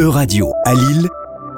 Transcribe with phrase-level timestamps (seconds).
[0.00, 1.08] E-Radio à Lille,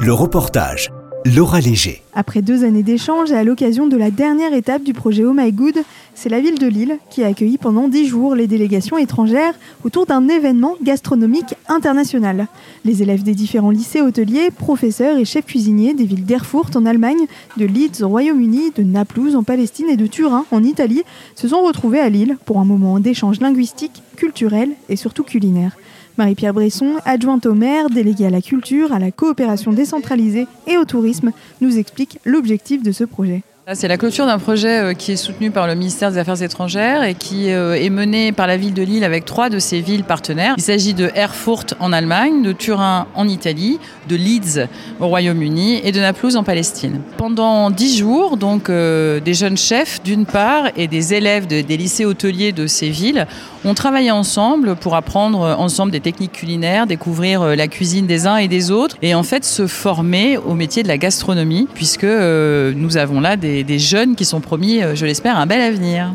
[0.01, 0.91] le reportage.
[1.27, 2.01] Laura Léger.
[2.15, 5.53] Après deux années d'échanges et à l'occasion de la dernière étape du projet Oh My
[5.53, 5.75] Good,
[6.15, 9.53] c'est la ville de Lille qui a accueilli pendant dix jours les délégations étrangères
[9.85, 12.47] autour d'un événement gastronomique international.
[12.87, 17.27] Les élèves des différents lycées hôteliers, professeurs et chefs cuisiniers des villes d'Erfurt en Allemagne,
[17.59, 21.03] de Leeds au Royaume-Uni, de Naplouse en Palestine et de Turin en Italie
[21.35, 25.77] se sont retrouvés à Lille pour un moment d'échange linguistique, culturel et surtout culinaire.
[26.21, 30.85] Marie-Pierre Bresson, adjointe au maire, déléguée à la culture, à la coopération décentralisée et au
[30.85, 33.43] tourisme, nous explique l'objectif de ce projet.
[33.73, 37.05] C'est la clôture d'un projet euh, qui est soutenu par le ministère des Affaires étrangères
[37.05, 40.03] et qui euh, est mené par la ville de Lille avec trois de ses villes
[40.03, 40.55] partenaires.
[40.59, 44.67] Il s'agit de Erfurt en Allemagne, de Turin en Italie, de Leeds
[44.99, 47.01] au Royaume-Uni et de Naplouse en Palestine.
[47.17, 52.05] Pendant dix jours, donc, euh, des jeunes chefs d'une part et des élèves des lycées
[52.05, 53.27] hôteliers de ces villes
[53.65, 58.49] ont travaillé ensemble pour apprendre ensemble des techniques culinaires, découvrir la cuisine des uns et
[58.49, 63.21] des autres et en fait se former au métier de la gastronomie puisque nous avons
[63.21, 66.13] là des des, jeunes qui sont promis, euh, je l'espère, un bel avenir.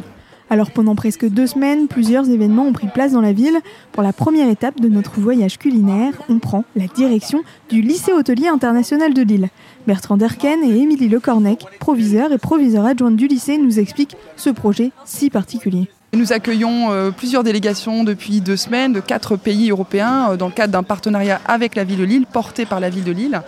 [0.50, 3.58] Alors pendant presque deux semaines, plusieurs événements ont pris place dans la ville.
[3.92, 8.48] Pour la première étape de notre voyage culinaire, on prend la direction du lycée hôtelier
[8.48, 9.50] international de Lille.
[9.88, 14.92] Bertrand Derken et Émilie Lecornec, proviseurs et proviseurs adjointes du lycée, nous expliquent ce projet
[15.04, 15.90] si particulier.
[16.16, 20.54] Nous accueillons euh, plusieurs délégations depuis deux semaines de quatre pays européens euh, dans le
[20.54, 23.42] cadre d'un partenariat avec la ville de Lille, porté par la ville de Lille,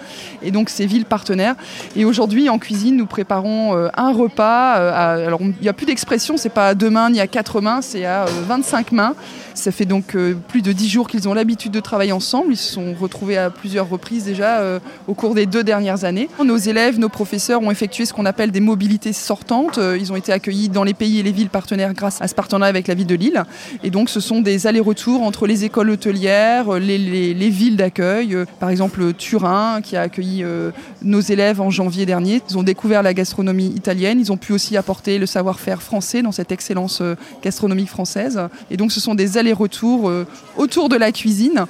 [0.44, 1.56] et donc ces villes partenaires.
[1.96, 4.74] Et aujourd'hui, en cuisine, nous préparons euh, un repas.
[4.74, 7.82] alors, il n'y a plus d'expression, c'est pas à deux mains ni à quatre mains,
[7.82, 9.14] c'est à 25 mains.
[9.54, 10.16] Ça fait donc
[10.48, 12.54] plus de dix jours qu'ils ont l'habitude de travailler ensemble.
[12.54, 14.62] Ils se sont retrouvés à plusieurs reprises déjà
[15.08, 16.30] au cours des deux dernières années.
[16.46, 19.80] Nos élèves, nos professeurs ont effectué ce qu'on appelle des mobilités sortantes.
[20.00, 22.57] Ils ont été accueillis dans les pays et les villes partenaires grâce à ce partenariat
[22.66, 23.44] avec la ville de Lille.
[23.84, 28.36] Et donc ce sont des allers-retours entre les écoles hôtelières, les, villes d'accueil.
[28.36, 32.42] Euh, par exemple Turin qui a accueilli euh, nos élèves en janvier dernier.
[32.50, 34.20] Ils ont découvert la gastronomie italienne.
[34.20, 38.40] Ils ont pu aussi apporter le savoir-faire français dans cette excellence euh, gastronomique française.
[38.72, 40.12] Et donc ce sont des allers-retours
[40.58, 41.66] autour de la cuisine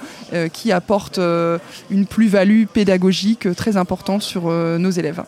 [0.53, 1.19] qui apportent
[1.89, 5.23] une plus-value pédagogique très importante sur nos élèves.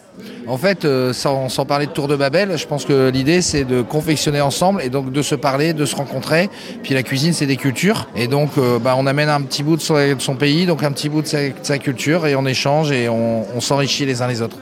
[0.47, 3.81] En fait, sans, sans parler de Tour de Babel, je pense que l'idée c'est de
[3.81, 6.49] confectionner ensemble et donc de se parler, de se rencontrer.
[6.83, 8.07] Puis la cuisine, c'est des cultures.
[8.15, 11.09] Et donc, euh, bah, on amène un petit bout de son, pays, donc un petit
[11.09, 14.57] bout de sa, culture, et on échange et on s'enrichit les uns les autres.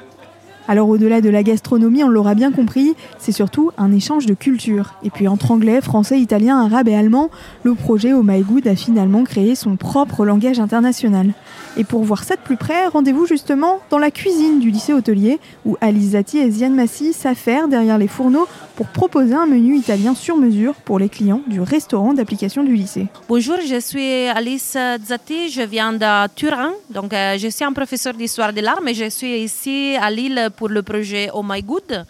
[0.69, 4.95] Alors au-delà de la gastronomie, on l'aura bien compris, c'est surtout un échange de culture.
[5.03, 7.29] Et puis entre anglais, français, italien, arabe et allemand,
[7.63, 11.33] le projet Oh My Good a finalement créé son propre langage international.
[11.77, 15.39] Et pour voir ça de plus près, rendez-vous justement dans la cuisine du lycée hôtelier,
[15.65, 18.47] où Alice Zatti et Ziane Massy s'affairent derrière les fourneaux
[18.77, 23.07] pour proposer un menu italien sur mesure pour les clients du restaurant d'application du lycée.
[23.27, 28.13] Bonjour, je suis Alice Zatti, je viens de Turin, donc euh, je suis un professeur
[28.13, 32.05] d'histoire de l'art, mais je suis ici à Lille pour le projet Oh My Good.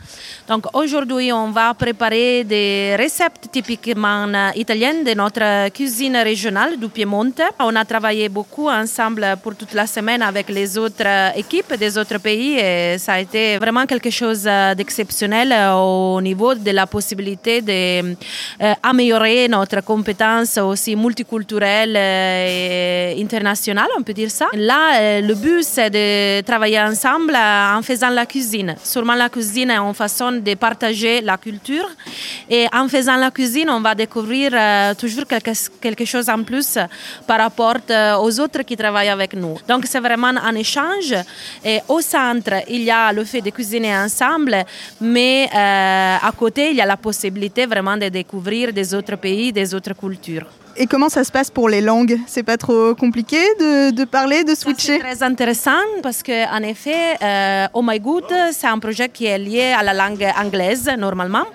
[0.50, 7.42] Donc aujourd'hui, on va préparer des recettes typiquement italiennes de notre cuisine régionale du Piemonte.
[7.62, 12.18] On a travaillé beaucoup ensemble pour toute la semaine avec les autres équipes des autres
[12.18, 14.44] pays et ça a été vraiment quelque chose
[14.76, 24.04] d'exceptionnel au niveau de la possibilité d'améliorer euh, notre compétence aussi multiculturelle et internationale, on
[24.04, 24.48] peut dire ça.
[24.54, 28.76] Là, euh, le but, c'est de travailler ensemble en faisant la cuisine.
[28.84, 31.88] Sûrement la cuisine est une façon de partager la culture.
[32.50, 35.52] Et en faisant la cuisine, on va découvrir euh, toujours quelque,
[35.82, 36.78] quelque, chose en plus
[37.26, 39.56] par rapport euh, aux autres qui travaillent avec nous.
[39.68, 41.14] Donc c'est vraiment un échange.
[41.64, 44.64] Et au centre, il y a le fait de cuisiner ensemble,
[45.02, 49.52] mais euh, à côté, il y a la possibilité vraiment de découvrir des autres pays,
[49.52, 50.48] des autres cultures.
[50.80, 52.20] Et comment ça se passe pour les langues?
[52.28, 55.72] C'est pas trop compliqué de, de parler, de switcher C'est très intéressant
[56.04, 59.96] parce qu'en effet, euh, Oh My Good, c'est un projet qui est lié à la
[59.96, 61.46] langue anglaise normalement.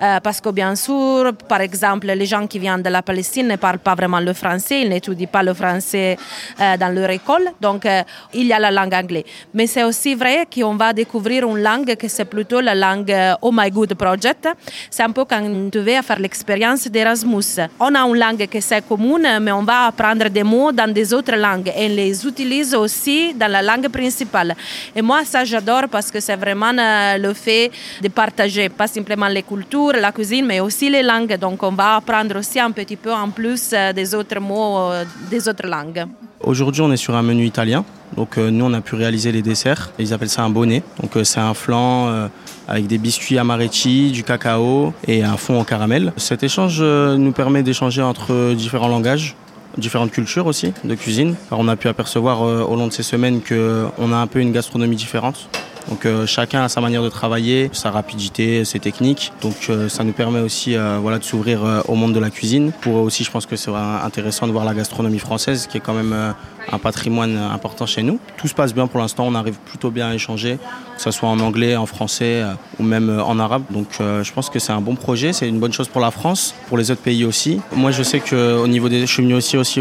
[0.00, 3.56] Euh, parce que bien sûr, par exemple, les gens qui viennent de la Palestine ne
[3.56, 6.16] parlent pas vraiment le français, ils n'étudient pas le français
[6.58, 7.50] euh, dans leur école.
[7.60, 7.86] Donc,
[8.32, 9.24] il y a la langue anglaise.
[9.52, 13.50] Mais c'est aussi vrai qu'on va découvrir une langue que c'est plutôt la langue Oh
[13.52, 14.48] My Good Project.
[14.90, 17.60] C'est un peu quand tu veux faire l'expérience d'Erasmus.
[17.78, 21.12] On a une langue qui c'est commun, mais on va apprendre des mots dans des
[21.12, 24.54] autres langues et les utilise aussi dans la langue principale.
[24.94, 27.70] Et moi, ça, j'adore parce que c'est vraiment euh, le fait
[28.00, 31.36] de partager, pas simplement les cultures, la cuisine, mais aussi les langues.
[31.36, 35.04] Donc, on va apprendre aussi un petit peu en plus euh, des autres mots euh,
[35.30, 36.06] des autres langues.
[36.42, 37.84] Aujourd'hui, on est sur un menu italien.
[38.16, 39.92] Donc nous, on a pu réaliser les desserts.
[39.98, 40.82] Ils appellent ça un bonnet.
[41.00, 42.28] Donc c'est un flan
[42.68, 46.12] avec des biscuits amaretti, du cacao et un fond au caramel.
[46.16, 49.36] Cet échange nous permet d'échanger entre différents langages
[49.78, 51.34] différentes cultures aussi de cuisine.
[51.50, 54.52] Alors, on a pu apercevoir au long de ces semaines qu'on a un peu une
[54.52, 55.48] gastronomie différente.
[55.88, 59.32] Donc euh, chacun a sa manière de travailler, sa rapidité, ses techniques.
[59.42, 62.72] Donc euh, ça nous permet aussi euh, voilà, de s'ouvrir au monde de la cuisine.
[62.80, 65.80] Pour eux aussi, je pense que c'est intéressant de voir la gastronomie française, qui est
[65.80, 66.34] quand même
[66.70, 68.18] un patrimoine important chez nous.
[68.36, 70.58] Tout se passe bien pour l'instant, on arrive plutôt bien à échanger,
[70.96, 72.42] que ce soit en anglais, en français
[72.78, 73.62] ou même en arabe.
[73.70, 76.54] Donc je pense que c'est un bon projet, c'est une bonne chose pour la France,
[76.68, 77.60] pour les autres pays aussi.
[77.74, 79.00] Moi je sais qu'au niveau des...
[79.00, 79.80] Je suis venu aussi, aussi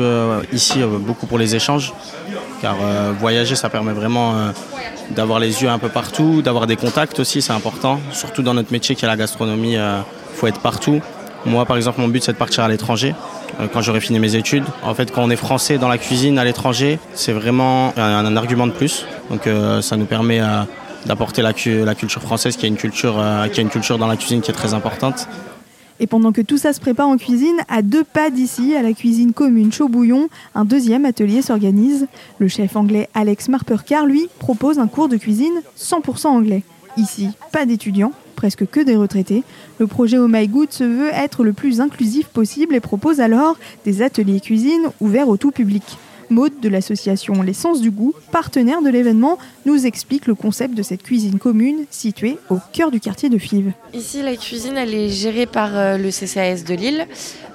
[0.52, 1.94] ici beaucoup pour les échanges,
[2.62, 2.78] car
[3.20, 4.52] voyager ça permet vraiment
[5.16, 8.00] d'avoir les yeux un peu partout, d'avoir des contacts aussi, c'est important.
[8.12, 10.00] Surtout dans notre métier qui est la gastronomie, il euh,
[10.34, 11.02] faut être partout.
[11.46, 13.16] Moi, par exemple, mon but, c'est de partir à l'étranger
[13.60, 14.64] euh, quand j'aurai fini mes études.
[14.84, 18.68] En fait, quand on est français dans la cuisine à l'étranger, c'est vraiment un, argument
[18.68, 19.06] de plus.
[19.30, 20.42] Donc, euh, ça nous permet
[21.06, 24.56] d'apporter la, culture française, qui a qui a une culture dans la cuisine qui est
[24.56, 25.28] très importante.
[26.02, 28.92] Et pendant que tout ça se prépare en cuisine, à deux pas d'ici, à la
[28.92, 32.08] cuisine commune Chaud-Bouillon, un deuxième atelier s'organise.
[32.40, 36.64] Le chef anglais Alex Marpercar, lui, propose un cours de cuisine 100% anglais.
[36.98, 39.44] Ici, pas d'étudiants, presque que des retraités.
[39.78, 43.58] Le projet Oh My Good se veut être le plus inclusif possible et propose alors
[43.86, 45.84] des ateliers cuisine ouverts au tout public.
[46.32, 50.82] Maude de l'association Les Sens du Goût, partenaire de l'événement, nous explique le concept de
[50.82, 53.74] cette cuisine commune située au cœur du quartier de Fives.
[53.94, 57.06] Ici, la cuisine, elle est gérée par euh, le CCAS de Lille.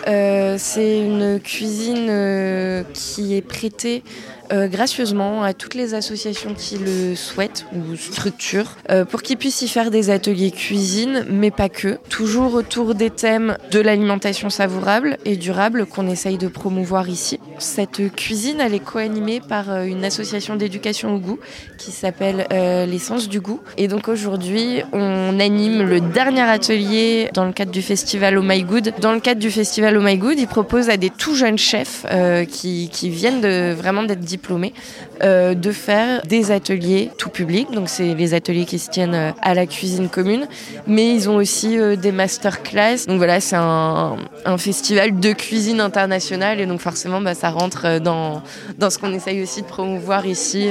[0.09, 4.05] Euh, c'est une cuisine euh, qui est prêtée
[4.53, 8.77] euh, gracieusement à toutes les associations qui le souhaitent ou structurent
[9.11, 11.99] pour qu'ils puissent y faire des ateliers cuisine, mais pas que.
[12.09, 17.41] Toujours autour des thèmes de l'alimentation savourable et durable qu'on essaye de promouvoir ici.
[17.59, 21.41] Cette cuisine, elle est co-animée par une association d'éducation au goût
[21.77, 22.47] qui s'appelle
[22.89, 23.61] l'essence du goût.
[23.77, 28.63] Et donc aujourd'hui, on anime le dernier atelier dans le cadre du festival Oh My
[28.63, 28.95] Good.
[29.01, 32.05] Dans le cadre du festival Oh My Good, ils proposent à des tout jeunes chefs
[32.51, 34.73] qui, qui, viennent de vraiment d'être diplômés,
[35.23, 37.71] euh, de faire des ateliers tout public.
[37.73, 40.47] Donc c'est les ateliers qui se tiennent euh, à la cuisine commune,
[40.87, 43.07] mais ils ont aussi euh, des masterclass.
[43.07, 44.17] Donc voilà, c'est un,
[44.59, 48.43] festival de cuisine internationale et donc forcément bah, ça rentre dans,
[48.89, 50.69] ce qu'on essaye aussi de promouvoir ici,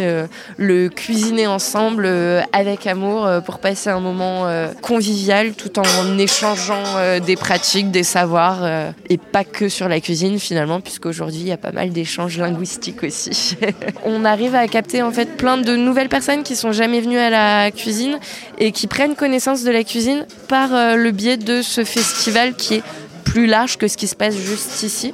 [0.57, 2.07] le cuisiner ensemble
[2.51, 4.47] avec amour pour passer un moment
[4.81, 6.83] convivial tout en échangeant
[7.25, 11.71] des pratiques, des savoirs pas que sur la cuisine finalement, puisqu'aujourd'hui il y a pas
[11.71, 13.57] mal d'échanges linguistiques aussi.
[14.05, 17.29] on arrive à capter en fait plein de nouvelles personnes qui sont jamais venues à
[17.29, 18.19] la cuisine
[18.57, 22.75] et qui prennent connaissance de la cuisine par euh, le biais de ce festival qui
[22.75, 22.83] est
[23.23, 25.13] plus large que ce qui se passe juste ici.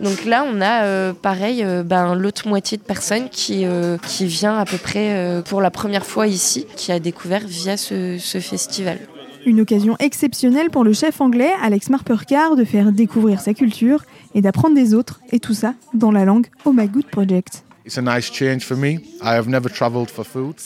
[0.00, 3.66] Donc là, on a euh, pareil euh, ben, l'autre moitié de personnes qui,
[4.06, 8.16] qui vient à peu près pour la première fois ici, qui a découvert via ce,
[8.18, 8.98] festival.
[9.46, 14.04] Une occasion exceptionnelle pour le chef anglais Alex Marpercar de faire découvrir sa culture
[14.34, 17.64] et d'apprendre des autres, et tout ça dans la langue Oh My Good Project.
[17.86, 18.00] C'est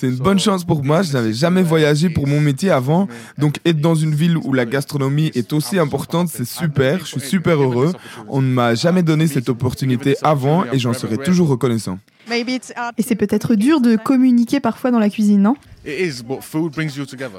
[0.09, 1.03] une bonne chance pour moi.
[1.03, 3.07] Je n'avais jamais voyagé pour mon métier avant.
[3.39, 6.99] Donc être dans une ville où la gastronomie est aussi importante, c'est super.
[6.99, 7.93] Je suis super heureux.
[8.29, 11.99] On ne m'a jamais donné cette opportunité avant et j'en serai toujours reconnaissant.
[12.31, 15.57] Et c'est peut-être dur de communiquer parfois dans la cuisine, non?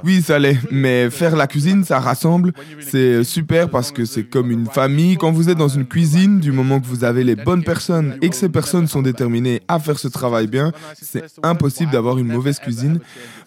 [0.04, 0.58] Oui, ça l'est.
[0.70, 2.54] Mais faire la cuisine, ça rassemble.
[2.80, 5.18] C'est super parce que c'est comme une famille.
[5.18, 8.30] Quand vous êtes dans une cuisine, du moment que vous avez les bonnes personnes et
[8.30, 10.72] que ces personnes sont déterminées à faire ce travail bien,
[11.02, 13.00] c'est impossible d'avoir une mauvaise cuisine.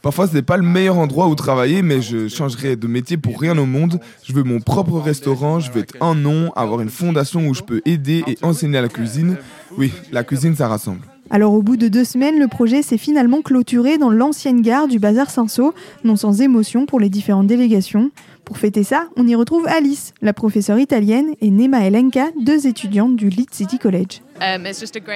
[0.02, 3.40] Parfois, ce n'est pas le meilleur endroit où travailler, mais je changerai de métier pour
[3.40, 4.00] rien au monde.
[4.24, 7.62] Je veux mon propre restaurant, je veux être un nom, avoir une fondation où je
[7.62, 9.36] peux aider et enseigner à la cuisine.
[9.76, 11.02] Oui, la cuisine, ça rassemble.
[11.30, 14.98] Alors au bout de deux semaines, le projet s'est finalement clôturé dans l'ancienne gare du
[14.98, 18.10] Bazar Saint-Sau, non sans émotion pour les différentes délégations.
[18.48, 23.14] Pour fêter ça, on y retrouve Alice, la professeure italienne, et Nema Elenka, deux étudiantes
[23.14, 24.22] du Leeds City College.
[24.40, 24.64] Um,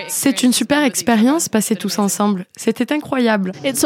[0.09, 2.45] C'est une super expérience passer tous ensemble.
[2.59, 3.53] C'était incroyable.
[3.63, 3.85] C'est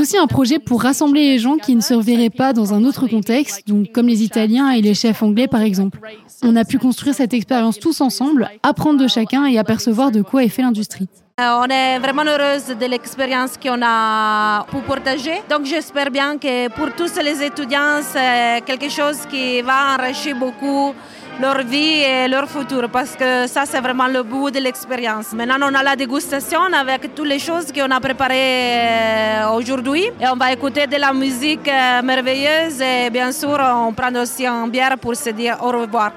[0.00, 3.06] aussi un projet pour rassembler les gens qui ne se reverraient pas dans un autre
[3.06, 6.00] contexte, donc comme les Italiens et les chefs anglais par exemple.
[6.42, 10.42] On a pu construire cette expérience tous ensemble, apprendre de chacun et apercevoir de quoi
[10.42, 11.06] est fait l'industrie.
[11.40, 15.36] Euh, on est vraiment heureuse de l'expérience qu'on a pu partager.
[15.48, 20.92] Donc j'espère bien que pour tous les étudiants, c'est quelque chose qui va enrichir beaucoup
[21.40, 25.32] leur vie et leur futur parce que ça c'est vraiment le bout de l'expérience.
[25.32, 30.28] Maintenant on a la dégustation avec toutes les choses qu'on a préparées euh, aujourd'hui et
[30.30, 34.66] on va écouter de la musique euh, merveilleuse et bien sûr on prend aussi un
[34.68, 36.12] bière pour se dire au revoir.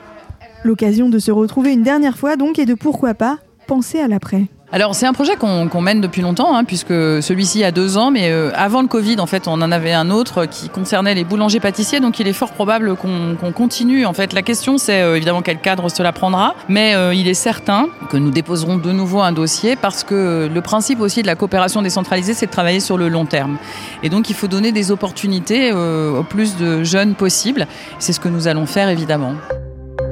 [0.66, 3.38] L'occasion de se retrouver une dernière fois donc et de pourquoi pas
[3.68, 4.48] penser à l'après.
[4.74, 8.32] Alors c'est un projet qu'on mène depuis longtemps, hein, puisque celui-ci a deux ans, mais
[8.32, 12.00] euh, avant le Covid, en fait, on en avait un autre qui concernait les boulangers-pâtissiers,
[12.00, 14.08] donc il est fort probable qu'on continue.
[14.08, 17.36] En fait, la question c'est euh, évidemment quel cadre cela prendra, mais euh, il est
[17.36, 21.36] certain que nous déposerons de nouveau un dossier parce que le principe aussi de la
[21.36, 23.60] coopération décentralisée, c'est de travailler sur le long terme.
[24.02, 27.68] Et donc il faut donner des opportunités au plus de jeunes possible.
[28.00, 29.36] C'est ce que nous allons faire évidemment.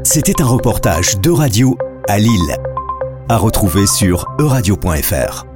[0.04, 1.76] C'était un reportage de radio
[2.08, 2.58] à Lille
[3.32, 5.51] à retrouver sur euradio.fr.